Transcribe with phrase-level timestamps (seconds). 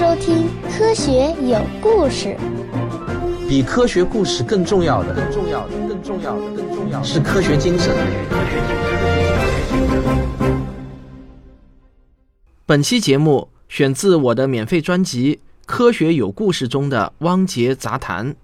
[0.00, 2.28] 收听《科学有故事》。
[3.46, 7.94] 比科学故事更重要的，更重要的，更重要的，更重要的是科学精神。
[12.64, 15.36] 本期节目选自我的免费专辑
[15.66, 18.34] 《科学有故事》中的《汪杰杂谈》。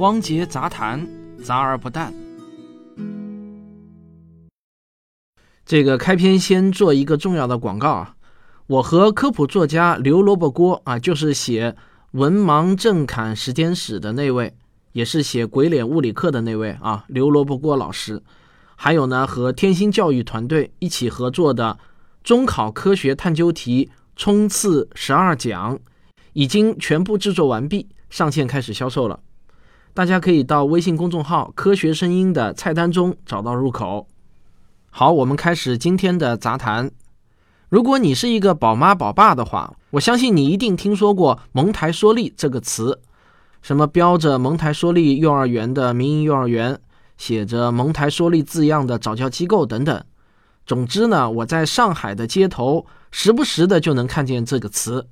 [0.00, 1.06] 汪杰杂谈，
[1.44, 2.12] 杂而不淡。
[5.64, 8.16] 这个开篇先做一个重要的广告啊！
[8.66, 11.72] 我和科普作家刘萝卜锅啊，就是写
[12.12, 14.56] 《文盲正坎时间史》的那位，
[14.92, 18.22] 也是写《鬼脸物理课》的那位啊，刘萝卜锅老师。
[18.74, 21.78] 还有呢，和天星教育团队一起合作的
[22.22, 25.78] 中考科学探究题冲刺十二讲，
[26.32, 29.20] 已经全部制作完毕，上线开始销售了。
[29.92, 34.08] 大家可以到微信公众号“科学声音”的菜单中找到入口。
[34.88, 36.90] 好，我们开始今天的杂谈。
[37.74, 43.00] 如果你是一个宝妈宝爸的话，我相信你一定听说过“蒙台梭利”这个词，
[43.62, 46.78] 什么标着“蒙台梭利幼儿园”的民营幼儿园，
[47.18, 50.04] 写着“蒙台梭利”字样的早教机构等等。
[50.64, 55.08] 总之呢，我在上海的街头时不时的就能看见这个词。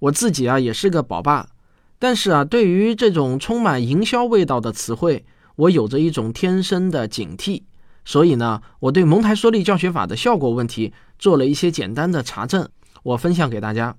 [0.00, 1.48] 我自己啊也是个宝爸，
[1.98, 5.24] 但是啊，对于这种充满营销味道的词汇，
[5.56, 7.62] 我有着一种天生的警惕。
[8.04, 12.68] 所以呢，我对蒙台梭利教学法的效果问题做了一些简单的查证，
[13.02, 13.96] 我分享给大家。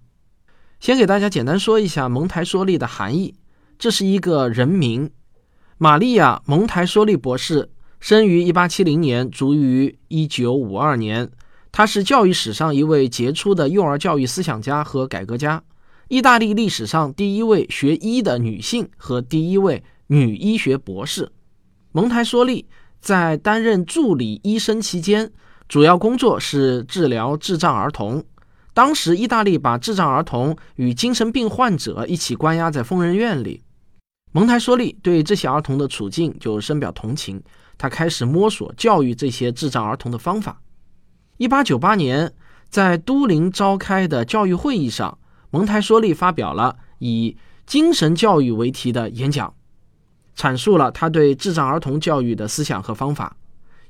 [0.80, 3.36] 先给大家简单说一下蒙台梭利的含义。
[3.78, 5.12] 这是一个人名，
[5.78, 11.32] 玛利亚·蒙台梭利博士，生于1870年，卒于1952年。
[11.72, 15.64] 她是教育史上一位杰出的幼儿教育思想家和改革家，
[16.10, 21.32] 意大利历史上第一位学医的女性和第一位女医学博士。
[21.92, 22.66] 蒙台梭利。
[23.02, 25.32] 在担任助理医生期间，
[25.68, 28.24] 主要工作是治疗智障儿童。
[28.74, 33.64] 当时，意大利把智障儿童与精神病患者一起关押在疯人院里。
[34.32, 37.44] 蒙台梭利对这些儿童的处境就深表同情，
[37.78, 40.62] 他开始摸索教育这些智障儿童的方法。
[41.38, 42.32] 一八九八年，
[42.70, 45.18] 在都灵召开的教育会议上，
[45.50, 47.36] 蒙台梭利发表了以
[47.66, 49.54] “精神教育”为题的演讲。
[50.42, 53.38] 阐述了他对智障儿童教育的思想和方法。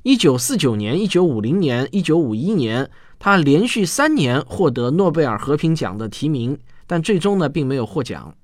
[0.03, 2.89] 一九四九年、一九五零年、一九五一年，
[3.19, 8.35] 他连续三年获得诺贝尔和平奖的提名，但最终呢，并没有获奖。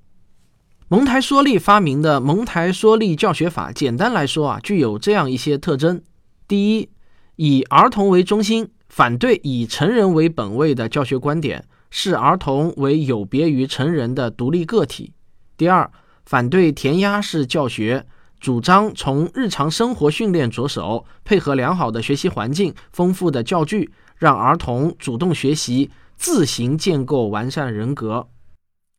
[0.88, 6.00] 蒙台梭利发明的蒙台梭利教学法，简单来说啊，具有这样一些特征：
[6.46, 6.88] 第一，
[7.36, 15.12] 以儿童为中心，反对以成人为本位的教学观点，视儿童为有别于成人的独立个体；
[15.58, 15.90] 第二，
[16.28, 18.06] 反对填鸭式教学，
[18.38, 28.28] 主张从日常生活训练着手，配合良好的学习环境、丰富的教具，让儿童主动学习，自行建构完善人格。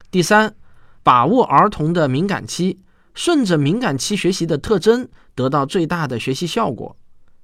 [0.10, 0.56] 第三，
[1.04, 2.80] 把握儿童的敏感期，
[3.14, 6.98] 顺着敏感期学习的特征，得到最大的学习效果。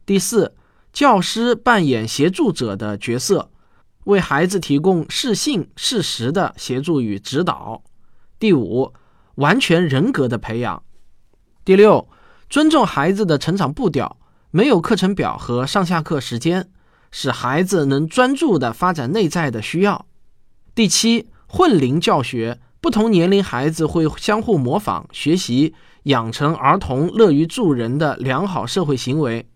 [0.04, 0.56] 第四，
[0.92, 3.52] 教师扮演协助者的角色，
[4.06, 7.84] 为孩子提供适性适时的协助与指导。
[8.40, 8.92] 第五。
[9.36, 10.84] 完全人格的培养。
[11.64, 12.08] 第六，
[12.50, 14.18] 尊重孩子的成长步调，
[14.52, 16.70] 没有课程表和上下课时间，
[17.12, 20.06] 使孩子能专注的发展内在的需要。
[20.74, 25.74] 第七，混龄教学，不同年龄孩子会相互模仿学习，
[26.04, 29.50] 养成儿童乐于助人的良好社会行为。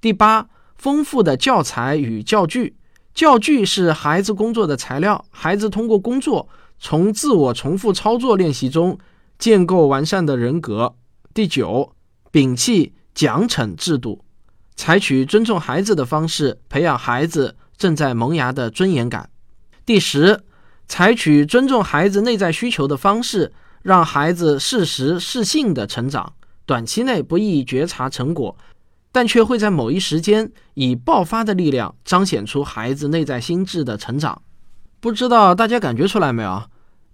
[0.00, 2.76] 第八，丰富的教材与教具，
[3.14, 6.48] 教具是孩子工作的材料，孩子通过工作。
[6.84, 8.98] 从自我重复操作练习中
[9.38, 10.96] 建构完善的人格。
[11.32, 11.94] 第九，
[12.32, 14.24] 摒弃奖惩制度，
[14.74, 19.30] 采取尊重孩子的方式培养孩子正在萌芽的尊严感。
[19.86, 20.40] 第十，
[20.88, 26.32] 采取尊重孩子内在需求的方式，让孩子适时适性的成长。
[26.66, 28.56] 短期内不易觉察成果，
[29.12, 34.42] 但却会在某一时间以爆发的力量彰显出孩子内在心智的成长。
[34.98, 36.64] 不知道大家感觉出来没有？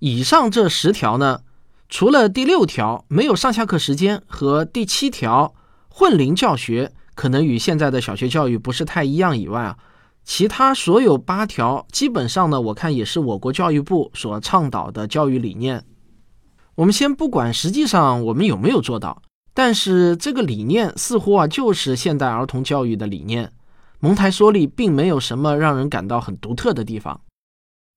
[0.00, 1.40] 以上这十条呢，
[1.88, 5.54] 除了第六条没有上下课时间和第七条
[5.88, 9.78] 混龄教学可能与现在的小学教育不是太一样以外啊，
[10.24, 15.84] 其他所有八条基本上呢，我看也是我国教育部所倡导的教育理念。
[16.76, 19.22] 我们先不管实际上我们有没有做到，
[19.52, 23.50] 但是这个理念似乎啊就是现代儿童教育的理念。
[23.98, 27.20] 蒙台梭利并没有什么让人感到很独特的地方。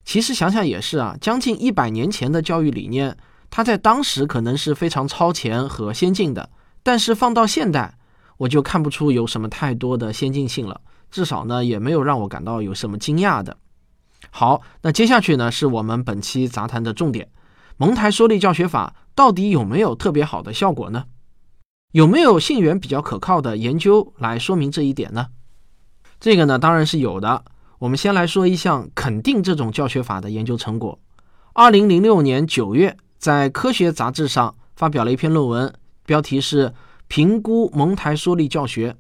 [0.04, 3.16] 其实想想也是啊，将近一百年前的教育理念，
[3.50, 6.50] 它在当时可能是非常超前和先进的，
[6.84, 7.98] 但是放到现代，
[8.38, 10.82] 我就看不出有什么太多的先进性了。
[11.12, 13.58] 至少呢，也没有让我感到有什么惊讶的。
[14.30, 17.30] 好，那接下去呢是我们本期杂谈的重点：
[17.78, 21.06] 蒙台梭利教学法到底有没有特别好的效果呢？
[21.92, 25.28] 有没有信源比较可靠的研究来说明这一点呢？
[26.20, 27.44] 这个呢当然是有的。
[27.82, 31.00] 我们先来说一项肯定这种教学法的研究成果。
[31.54, 35.74] 二零零六年九月，在《科学》杂志上发表了一篇论文，
[36.06, 36.68] 标题是
[37.08, 38.92] 《评估蒙台梭利教学》。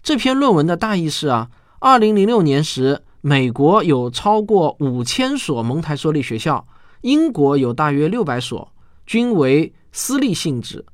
[0.00, 1.50] 这篇论文的大意是啊，
[1.80, 6.68] 二零零六年时，美国有超过五千所蒙台梭利学校，
[7.00, 8.72] 英国有大约六百所，
[9.04, 10.86] 均为私立性质。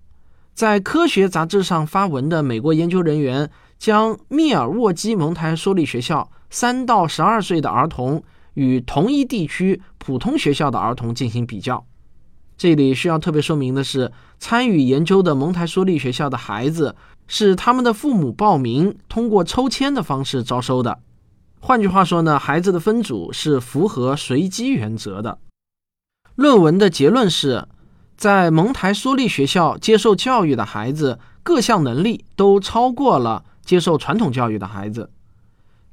[0.55, 6.31] 在《科学》杂志上发文的美国研究人员将密尔沃基蒙台梭利学校。
[6.53, 8.25] 三到十二岁的儿童
[8.55, 11.87] 与同一地区普通学校的儿童进行比较。
[12.59, 14.11] 这里需要特别说明的是，
[14.41, 16.97] 参与研究的蒙台梭利学校的孩子
[17.29, 20.99] 是他们的父母报名，通过抽签的方式招收的。
[21.61, 25.38] 换句话说呢，孩子的分组是符合随机原则的。
[26.35, 27.69] 论文的结论是，
[28.17, 35.13] 在蒙台梭利学校接受教育的孩子各项能力都超过了接受传统教育的孩子。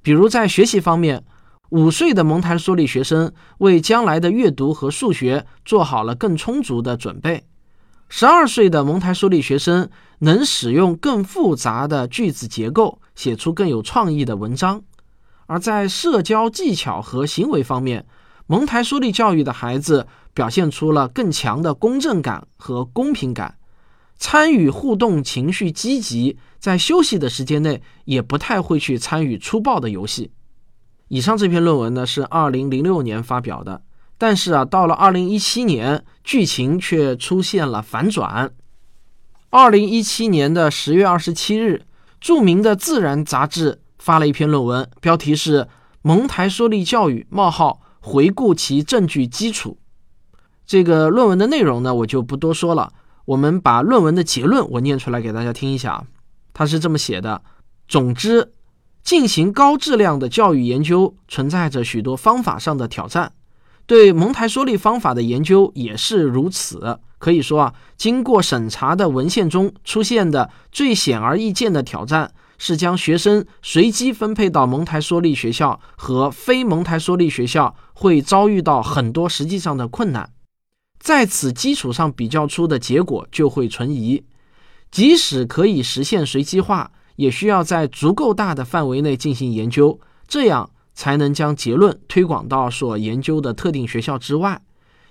[0.02, 1.24] 比如在学习方面，
[1.70, 7.44] 五岁的蒙台梭利学生为将来的阅读和数学做好了更充足的准备；
[8.10, 9.88] 十二岁的蒙台梭利学生
[10.20, 14.80] 能使用更复杂的句子结构，写出更有创意的文章；
[15.46, 18.08] 而在社交技巧和行为方面，
[18.48, 23.57] 蒙台梭利教育的孩子表现出了更强的公正感和公平感。
[24.18, 30.32] 参与互动，情绪积极，在休息的时间内也不太会去参与粗暴的游戏。
[31.08, 33.82] 以上这篇论文呢是二零零六年发表的，
[34.18, 38.52] 但是啊，到了二零一七年，剧情却出现了反转。
[39.50, 41.84] 二零一七年的十月二十七日，
[42.20, 45.62] 著名的《自然》杂志发了一篇论文，标题是
[46.02, 49.78] 《蒙台梭利教育：冒号回顾其证据基础》。
[50.66, 52.92] 这个论文的内容呢，我就不多说了。
[53.28, 56.04] 我们把论文的结论我念出来给大家听一下啊，
[56.54, 57.42] 他是这么写的：
[57.86, 58.54] 总之，
[59.04, 63.34] 进行高质量的教育研究存在着许多方法上的挑战，
[63.86, 67.00] 对蒙台梭利方法的研究也是如此。
[67.18, 80.30] 可以说啊，经过审查的文献中出现的最显而易见的挑战是将学生随机分配到蒙台梭利学校和非蒙台梭利学校会遭遇到很多实际上的困难。
[81.08, 84.22] 在此基础上比较出的结果就会存疑，
[84.92, 94.62] 即使可以实现随机化，也需要在足够大的范围内进行研究，这样才能将结论推广到所研究的特定学校之外，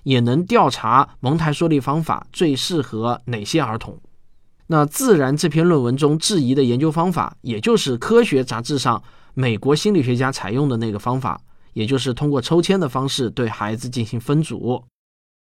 [0.03, 3.99] 也能调查蒙台梭利方法最适合哪些儿童。
[4.67, 9.03] 那自然这篇论文中质疑的研究方法，也就是《科学》杂志上
[9.33, 11.41] 美国心理学家采用的那个方法，
[11.73, 14.85] 也就是通过抽签的方式对孩子进行分组。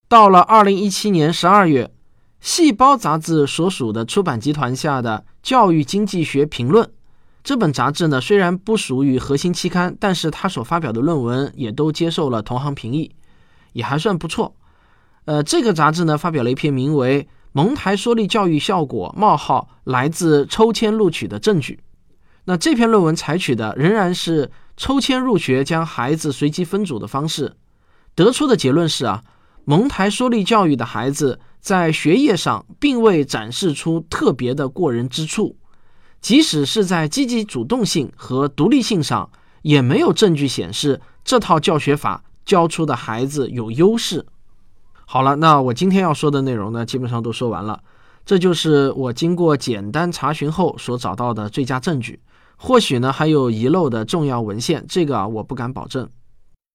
[0.07, 1.87] 到了二零一七年十二月，
[2.39, 6.87] 《细胞》杂志所属的出版集团下的《教育经济学评论》
[7.43, 13.13] 这本杂志呢，虽然不属于核心期刊，但是它所发表的论文也都接受了同行评议，
[13.73, 14.55] 也还算不错。
[15.25, 17.23] 呃，这个杂志呢，发表了一篇名为
[17.53, 21.75] 《蒙台梭利教育效果：冒号来自抽签录取的证据》。
[22.45, 27.55] 那这篇论文采取的仍然是抽签入学，将孩子随机分组的方式，
[28.15, 29.23] 得出的结论是啊。
[29.65, 35.57] 蒙台梭利教育的孩子在学业上并未展示出特别的过人之处，
[36.21, 39.31] 即使是在积极主动性和独立性上，
[39.63, 44.27] 也没有证据显示这套教学法教出的孩子有优势。
[45.07, 47.83] 好了，那我今天要说的内容呢，基本上都说完了。
[48.27, 52.21] 这就是我经过简单查询后所找到的最佳证据。
[52.57, 56.09] 或许呢还有遗漏的重要文献，这个啊我不敢保证。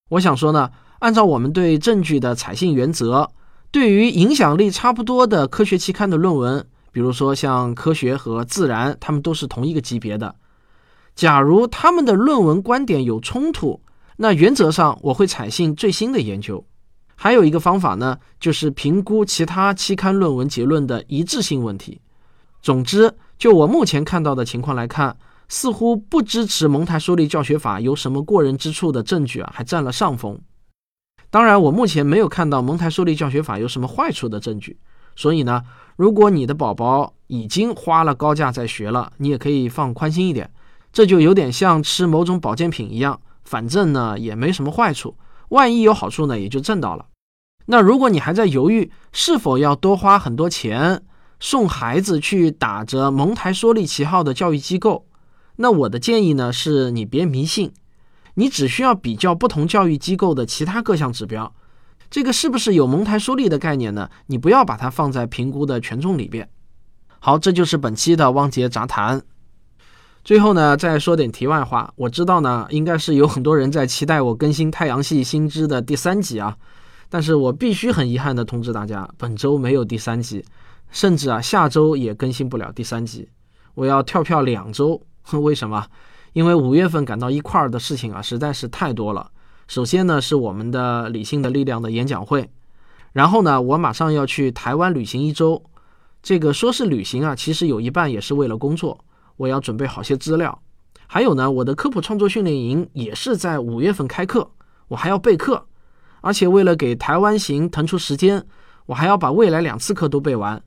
[0.09, 0.69] 我想说呢。
[0.99, 3.31] 按照我们对证据的采信原则，
[3.71, 10.35] 对于影响力差不多的科学期刊的论文，比如说像《科学》和《自然》，他们都是同一个级别的。
[11.15, 13.79] 假如他们的论文观点有冲突，
[14.17, 16.65] 那原则上我会采信最新的研究。
[17.15, 22.01] 还有一个方法呢，就是评估其他期刊论文结论的一致性问题。
[22.61, 25.15] 总之，就我目前看到的情况来看，
[25.49, 30.39] 似乎不支持蒙台梭利教学法有什么过人之处的证据啊，还占了上风。
[31.31, 34.79] 当然，我目前没有看到蒙台梭利教学法有什么坏处的证据，
[35.15, 35.63] 所以呢，
[35.95, 40.49] 如果你的宝宝已经花了高价在学了，你也可以放宽心一点。
[40.91, 45.15] 这就有点像吃某种保健品一样，反正呢也没什么坏处，
[45.49, 47.05] 万一有好处呢也就挣到了。
[47.67, 51.03] 那如果你还在犹豫是否要多花很多钱
[51.39, 55.05] 送孩子去打着蒙台梭利旗号的教育机构，
[55.61, 57.73] 那我的建议呢是你别迷信。
[58.35, 61.53] 你只需要比较不同教育机构的其他各项指标，
[62.09, 64.09] 这个是不是有蒙台梭利的概念呢？
[64.27, 66.47] 你不要把它放在评估的权重里边。
[67.19, 69.21] 好，这就是本期的汪杰杂谈。
[70.23, 71.91] 最后呢，再说点题外话。
[71.97, 76.55] 我知道呢，应该是有很多人在期待我更新《太阳系新知》的第三集啊，
[77.09, 80.45] 但是我必须很遗憾的通知大家，本周没有第三集，
[80.91, 83.27] 甚至啊，下周也更新不了第三集。
[83.75, 85.01] 我要跳票两周，
[85.37, 85.85] 为什么？
[86.33, 89.29] 因为五月份赶到一块儿的事情啊，实在是太多了。
[89.67, 92.49] 首先呢，是我们的理性的力量的演讲会，
[93.11, 95.61] 然后呢，我马上要去台湾旅行一周。
[96.21, 98.97] 这个说是旅行啊，其实有一半也是为了工作。
[99.37, 100.61] 我要准备好些资料，
[101.07, 104.51] 还有呢，我的科普创作训练营也是在五月份开课，
[104.89, 105.65] 我还要备课，
[106.19, 108.45] 而且为了给台湾行腾出时间，
[108.85, 110.61] 我还要把未来两次课都备完。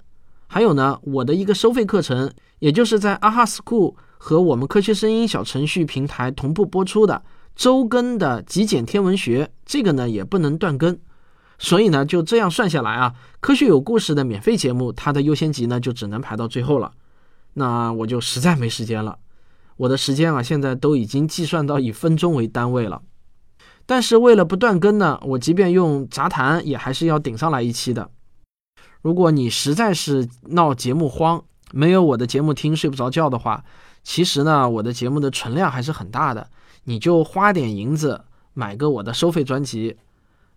[0.47, 7.25] 还有呢，我的一个收费课程，也就是在阿哈 school 和我们科学声音小程序平台同步播出的
[7.57, 10.97] 周更的极简天文学，这个呢也不能断更。
[11.59, 16.93] 所以呢，就这样算下来啊，科学有故事的免费节目，它的优先级呢就只能排到最后了。
[17.55, 19.19] 那我就实在没时间了，
[19.77, 23.03] 我的时间啊，现在都已经计算到以分钟为单位了。
[23.87, 28.09] 但是为了不断更呢，我即便用杂谈也还是要顶上来一期的。
[29.01, 33.65] 如果你实在是闹节目荒，没有我的节目听睡不着觉的话，
[34.03, 36.51] 其实呢，我的节目的存量还是很大的。
[36.85, 39.97] 你就花点银子买个我的收费专辑，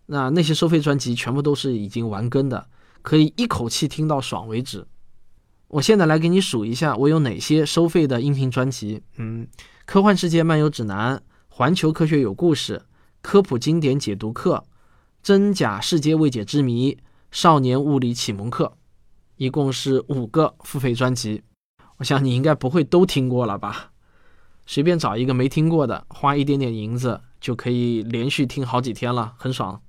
[0.08, 2.68] 那那些收费专辑全部都是已经完更的，
[3.04, 4.88] 可以一口气听到爽为止。
[5.68, 9.04] 我现在来给你数一下，我有哪些收费的音频专辑。
[9.18, 9.48] 嗯，
[9.86, 12.82] 科幻世界漫游指南、环球科学有故事、
[13.22, 14.64] 科普经典解读课、
[15.22, 16.98] 真假世界未解之谜、
[17.32, 18.78] 少年物理启蒙课，
[19.38, 21.44] 一共是五个付费专辑。
[21.98, 23.92] 我想你应该不会都听过了吧？
[24.66, 29.82] 随便找一个没听过的，花一点点银子就可以连续听好几天了，很爽。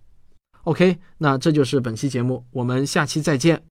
[0.64, 3.62] OK，那这就是本期节目，我们下期再见。